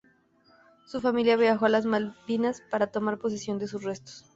[0.87, 4.25] Su familia viajo a las Malvinas para tomar posesión de sus restos.